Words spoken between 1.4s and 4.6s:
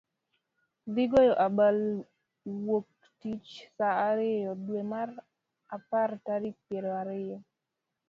abal Wuok Tich saa ariyo,